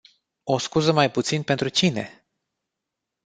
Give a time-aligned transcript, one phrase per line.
[0.45, 2.27] O scuză mai puțin pentru cine?